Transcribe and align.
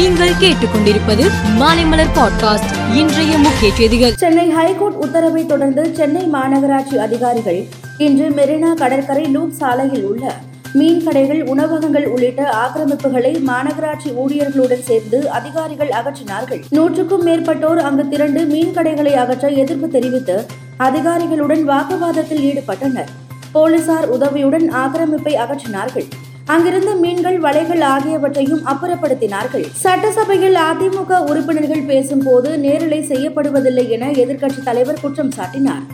நீங்கள் 0.00 0.30
கேட்டுக்கொண்டிருப்பது 0.30 1.24
மாலைமலர் 1.58 2.12
பாட்காஸ்ட் 2.14 2.94
இன்றைய 2.94 3.38
முக்கிய 3.38 3.74
செய்திகள். 3.74 4.14
சென்னை 4.14 4.50
ஹைகோர்ட் 4.50 4.94
உத்தரவை 4.94 5.46
தொடர்ந்து 5.46 5.94
சென்னை 5.94 6.22
மாநகராட்சி 6.32 6.96
அதிகாரிகள் 6.98 7.66
இன்று 7.98 8.28
மெரினா 8.28 8.74
கடற்கரை 8.74 9.24
லூப் 9.24 9.52
சாலையில் 9.52 10.04
உள்ள 10.04 10.34
மீன் 10.72 11.02
கடைகள் 11.02 11.42
உணவகங்கள் 11.42 12.06
உள்ளிட்ட 12.06 12.54
ஆக்கிரமிப்புகளை 12.62 13.32
மாநகராட்சி 13.46 14.12
ஊழியர்களுடன் 14.12 14.82
சேர்ந்து 14.82 15.30
அதிகாரிகள் 15.30 15.88
அகற்றினார்கள். 15.88 16.62
நூற்றுக்கும் 16.70 17.26
மேற்பட்டோர் 17.26 17.80
அங்கு 17.80 18.08
திரண்டு 18.08 18.44
மீன் 18.44 18.72
கடைகளை 18.72 19.14
அகற்ற 19.14 19.48
எதிர்ப்பு 19.48 19.88
தெரிவித்து 19.88 20.46
அதிகாரிகளுடன் 20.76 21.68
வாக்குவாதத்தில் 21.68 22.44
ஈடுபட்டனர். 22.50 23.12
போலீசார் 23.52 24.08
உதவியுடன் 24.08 24.72
ஆக்கிரமிப்பை 24.74 25.36
அகற்றினார்கள். 25.36 26.08
அங்கிருந்த 26.50 26.94
மீன்கள் 26.94 27.40
வலைகள் 27.40 27.82
ஆகியவற்றையும் 27.94 28.62
அப்புறப்படுத்தினார்கள். 28.66 29.66
சட்டசபையில் 29.72 30.56
அதிமுக 30.68 31.18
உறுப்பினர்கள் 31.30 31.82
பேசும்போது 31.82 32.58
நேரலை 32.58 33.00
செய்யப்படுவதில்லை 33.08 33.88
என 33.88 34.06
எதிர்க்கட்சித் 34.10 34.66
தலைவர் 34.68 35.00
குற்றம் 35.00 35.32
சாட்டினார். 35.36 35.84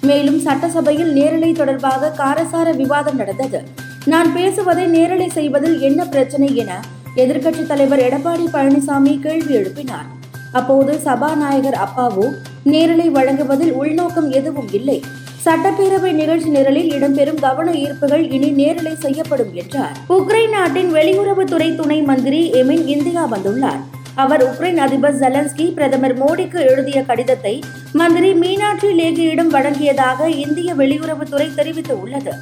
மேலும் 0.00 0.40
சட்டசபையில் 0.40 1.12
நேரலை 1.12 1.52
தொடர்பாக 1.52 2.12
காரசார 2.16 2.76
விவாதம் 2.76 3.16
நடந்தது. 3.16 3.62
நான் 4.04 4.34
பேசுவதை 4.34 4.86
நேரலை 4.86 5.28
செய்வதில் 5.28 5.78
என்ன 5.80 6.04
பிரச்சனை 6.04 6.56
என 6.56 6.80
எதிர்க்கட்சித் 7.16 7.70
தலைவர் 7.72 8.04
எடப்பாடி 8.08 8.46
பழனிசாமி 8.52 9.20
கேள்வி 9.20 9.54
எழுப்பினார். 9.56 10.08
அப்போது 10.52 10.98
சபாநாயகர் 10.98 11.80
அப்பாவு 11.84 12.26
நேரலை 12.62 13.08
வழங்குவதில் 13.08 13.72
உள்நோக்கம் 13.72 14.30
எதுவும் 14.30 14.72
இல்லை. 14.72 15.02
சட்டப்பேரவை 15.46 16.12
நிகழ்ச்சி 16.12 16.48
நிரலில் 16.48 16.88
இடம்பெறும் 16.92 17.40
கவன 17.40 17.72
ஈர்ப்புகள் 17.72 18.32
இனி 18.32 18.48
நேரலை 18.50 18.94
செய்யப்படும் 18.94 19.54
என்றார். 19.54 19.96
உக்ரைன் 20.08 20.50
நாட்டின் 20.50 20.90
வெளியுறவுத்துறை 20.92 21.68
துணை 21.74 22.02
மந்திரி 22.02 22.50
எமின் 22.50 22.86
இந்தியா 22.86 23.28
வந்துள்ளார். 23.34 23.82
அவர் 24.14 24.42
உக்ரைன் 24.44 24.76
அதிபர் 24.76 25.18
ஜெலன்ஸ்கி 25.18 25.66
பிரதமர் 25.74 26.18
மோடிக்கு 26.18 26.60
எழுதிய 26.70 27.02
கடிதத்தை 27.02 27.54
மந்திரி 27.92 28.32
மீனாட்சி 28.34 28.86
லேகியிடம் 28.86 29.54
வழங்கியதாக 29.56 30.28
இந்திய 30.44 30.74
வெளியுறவுத்துறை 30.74 31.48
தெரிவித்துள்ளது. 31.56 32.34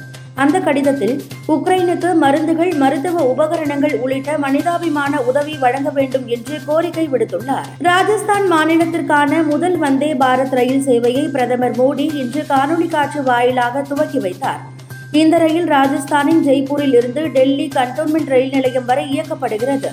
அந்த 0.43 0.59
கடிதத்தில் 0.59 1.21
உக்ரைனுக்கு 1.47 2.09
மருந்துகள் 2.15 2.71
மருத்துவ 2.73 3.23
உபகரணங்கள் 3.23 3.93
உள்ளிட்ட 3.93 4.37
மனிதாபிமான 4.37 5.21
உதவி 5.21 5.53
வழங்க 5.57 5.89
வேண்டும் 5.89 6.27
என்று 6.27 6.55
கோரிக்கை 6.65 7.09
விடுத்துள்ளார். 7.09 7.67
ராஜஸ்தான் 7.79 8.51
மாநிலத்திற்கான 8.51 9.43
முதல் 9.43 9.77
வந்தே 9.77 10.13
பாரத் 10.13 10.55
ரயில் 10.59 10.83
சேவையை 10.87 11.23
பிரதமர் 11.27 11.77
மோடி 11.79 12.07
இன்று 12.15 12.43
காணொலி 12.49 12.89
காட்சி 12.89 13.19
வாயிலாக 13.19 13.81
துவக்கி 13.81 14.19
வைத்தார். 14.19 14.61
இந்த 15.11 15.37
ரயில் 15.37 15.67
ராஜஸ்தானின் 15.67 16.43
ஜெய்ப்பூரில் 16.47 16.93
இருந்து 16.93 17.23
டெல்லி 17.29 17.69
கண்டோன்மெண்ட் 17.75 18.31
ரயில் 18.35 18.49
நிலையம் 18.49 18.85
வரை 18.85 19.05
இயக்கப்படுகிறது. 19.15 19.91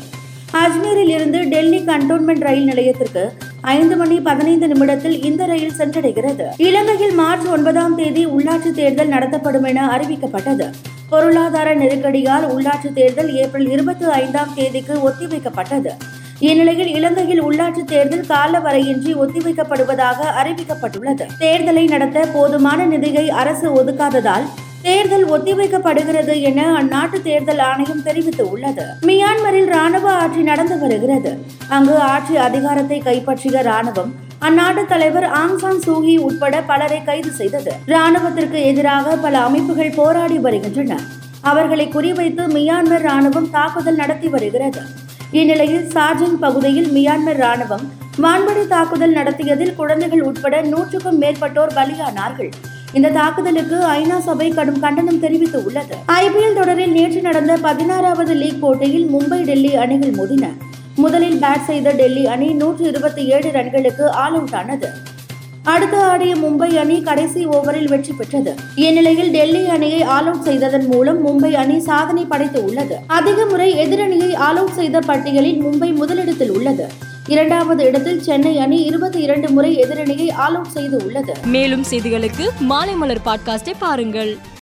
அஜ்மீரில் 0.52 1.12
இருந்து 1.16 1.38
டெல்லி 1.48 1.80
கண்டோன்மெண்ட் 1.80 2.44
ரயில் 2.48 2.64
நிலையத்திற்கு 2.64 3.32
ஐந்து 3.62 3.96
மணி 3.96 4.20
பதினைந்து 4.20 4.68
நிமிடத்தில் 4.68 5.22
இந்த 5.22 5.46
ரயில் 5.46 5.72
சென்றடைகிறது. 5.78 6.46
இலங்கையில் 6.56 7.14
மார்ச் 7.14 7.46
ஒன்பதாம் 7.46 7.96
தேதி 7.96 8.26
உள்ளாட்சி 8.26 8.70
தேர்தல் 8.70 9.08
நடத்தப்படும் 9.08 9.62
என 9.62 9.86
அறிவிக்கப்பட்டது. 9.86 10.72
பொருளாதார 11.10 11.74
நெருக்கடியால் 11.76 12.46
உள்ளாட்சி 12.54 12.92
தேர்தல் 12.92 13.34
ஏப்ரல் 13.34 13.70
இருபத்தி 13.70 14.04
ஐந்தாம் 14.04 14.54
தேதிக்கு 14.54 15.10
ஒத்திவைக்கப்பட்டது. 15.10 15.90
இந்நிலையில் 16.38 16.86
இலங்கையில் 16.86 17.44
உள்ளாட்சி 17.44 17.84
தேர்தல் 17.84 18.26
கால 18.26 18.58
வரையின்றி 18.58 19.14
ஒத்திவைக்கப்படுவதாக 19.14 20.24
அறிவிக்கப்பட்டுள்ளது. 20.44 21.28
தேர்தலை 21.38 21.88
நடத்த 21.88 22.28
போதுமான 22.32 22.84
நிதியை 22.84 23.30
அரசு 23.30 23.84
ஒதுக்காததால் 23.84 24.44
தேர்தல் 24.82 25.26
ஒத்திவைக்கப்படுகிறது 25.30 26.40
என 26.40 26.82
அந்நாட்டு 26.82 27.22
தேர்தல் 27.22 27.58
ஆணையம் 27.58 28.04
தெரிவித்துள்ளது. 28.04 28.84
மியான்மரில் 29.02 29.66
ராணுவ 29.66 30.12
ஆட்சி 30.12 30.42
நடந்து 30.42 30.78
வருகிறது. 30.78 31.32
அங்கு 31.68 31.98
ஆட்சி 31.98 32.36
அதிகாரத்தை 32.36 32.98
கைப்பற்றிய 32.98 33.62
ராணுவம் 33.62 34.12
அந்நாட்டு 34.40 34.86
தலைவர் 34.86 35.24
ஆங்சான் 35.24 35.80
சூகி 35.80 36.16
உட்பட 36.16 36.62
பலரை 36.62 37.04
கைது 37.04 37.30
செய்தது. 37.30 37.72
ராணுவத்திற்கு 37.86 38.58
எதிராக 38.64 39.16
பல 39.16 39.38
அமைப்புகள் 39.38 39.92
போராடி 39.96 40.38
வருகின்றன. 40.38 41.00
அவர்களை 41.40 41.88
குறிவைத்து 41.88 42.44
மியான்மர் 42.56 43.06
ராணுவம் 43.06 43.50
தாக்குதல் 43.50 43.94
நடத்தி 43.94 44.28
வருகிறது. 44.28 44.80
இந்நிலையில் 45.30 45.88
சார்ஜிங் 45.88 46.38
பகுதியில் 46.40 46.90
மியான்மர் 46.92 47.40
ராணுவம் 47.40 47.86
வான்வழி 48.22 48.66
தாக்குதல் 48.68 49.12
நடத்தியதில் 49.12 49.74
குழந்தைகள் 49.74 50.22
உட்பட 50.22 50.60
நூற்றுக்கும் 50.62 51.20
மேற்பட்டோர் 51.20 51.74
பலியானார்கள். 51.74 52.52
இந்த 52.98 53.10
தாக்குதலுக்கு 53.10 53.76
ஐநா 53.98 54.16
சபை 54.26 54.48
கடும் 54.56 54.80
கண்டனம் 54.80 55.20
தெரிவித்து 55.20 55.58
உள்ளது 55.64 55.94
ஐபிஎல் 56.22 56.56
தொடரில் 56.58 56.92
நேற்று 56.96 57.20
நடந்த 57.20 57.52
பதினாறாவது 57.66 58.34
லீக் 58.40 58.60
போட்டியில் 58.60 59.06
மும்பை 59.12 59.38
டெல்லி 59.44 59.70
அணிகள் 59.76 60.10
மோதின. 60.10 60.48
முதலில் 60.96 61.38
பேட் 61.42 61.64
செய்த 61.68 61.90
டெல்லி 62.00 62.24
அணி 62.26 62.48
நூற்று 62.52 62.84
இருபத்தி 62.88 63.22
ஏழு 63.26 63.50
ரன்களுக்கு 63.50 64.06
ஆல் 64.22 64.36
அவுட் 64.38 64.54
ஆனது. 64.54 64.90
அடுத்து 65.72 65.98
ஆடிய 66.10 66.34
மும்பை 66.34 66.68
அணி 66.82 66.96
கடைசி 67.08 67.46
ஓவரில் 67.46 67.88
வெற்றி 67.88 68.12
பெற்றது. 68.12 68.54
இந்நிலையில் 68.74 69.30
டெல்லி 69.30 69.62
அணியை 69.68 70.02
ஆல் 70.16 70.26
அவுட் 70.26 70.46
செய்ததன் 70.48 70.86
மூலம் 70.86 71.20
மும்பை 71.26 71.52
அணி 71.62 71.78
சாதனை 71.80 72.24
படைத்து 72.24 72.64
உள்ளது. 72.64 72.98
அதிக 73.06 73.46
முறை 73.46 73.70
எதிரணியை 73.84 74.34
ஆல் 74.48 74.56
அவுட் 74.56 74.78
செய்த 74.80 75.00
பட்டியலில் 75.00 75.62
மும்பை 75.64 75.90
முதலிடத்தில் 75.94 76.52
உள்ளது. 76.58 76.88
இரண்டாவது 77.28 77.84
இடத்தில் 77.84 78.22
சென்னை 78.22 78.58
அணி 78.58 78.82
இருபத்தி 78.82 79.20
இரண்டு 79.20 79.50
முறை 79.50 79.76
எதிரணியை 79.76 80.30
ஆல் 80.30 80.54
அவுட் 80.54 80.70
செய்து 80.70 80.96
உள்ளது. 81.04 81.34
மேலும் 81.44 81.84
செய்திகளுக்கு 81.90 82.48
மாலை 82.58 82.94
மலர் 82.94 83.20
பாட்காஸ்டை 83.24 83.72
பாருங்கள். 83.78 84.38